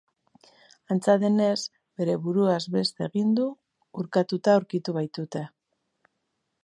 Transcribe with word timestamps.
Antza 0.93 1.13
denez, 1.23 1.57
bere 2.01 2.15
buruaz 2.23 2.61
beste 2.77 3.05
egin 3.09 3.35
du, 3.41 3.45
urkatuta 4.05 4.57
aurkitu 4.59 4.97
baitute. 4.99 5.45